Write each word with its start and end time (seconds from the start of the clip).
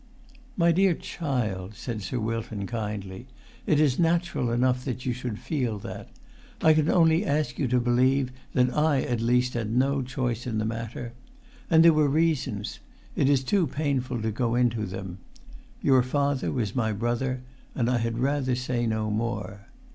"My 0.57 0.71
dear 0.71 0.95
child," 0.95 1.75
said 1.75 2.01
Sir 2.01 2.19
Wilton, 2.19 2.65
kindly, 2.65 3.27
"it 3.67 3.79
is 3.79 3.99
natural 3.99 4.49
enough 4.49 4.83
that 4.83 5.05
you 5.05 5.13
should 5.13 5.37
feel 5.37 5.77
that. 5.77 6.09
I 6.59 6.73
can 6.73 6.89
only 6.89 7.23
ask 7.23 7.59
you 7.59 7.67
to 7.67 7.79
believe 7.79 8.31
that 8.55 8.75
I 8.75 9.03
at 9.03 9.21
least 9.21 9.53
had 9.53 9.69
no 9.69 10.01
choice 10.01 10.47
in 10.47 10.57
the 10.57 10.65
matter. 10.65 11.13
And 11.69 11.85
there 11.85 11.93
were 11.93 12.07
reasons; 12.09 12.79
it 13.15 13.29
is 13.29 13.43
too 13.43 13.67
painful 13.67 14.19
to 14.23 14.31
go 14.31 14.55
into 14.55 14.87
them; 14.87 15.19
your 15.83 16.01
father 16.01 16.51
was 16.51 16.75
my 16.75 16.91
brother, 16.93 17.43
and 17.75 17.87
I 17.87 17.99
had 17.99 18.17
rather 18.17 18.55
say 18.55 18.87
no 18.87 19.11
more. 19.11 19.67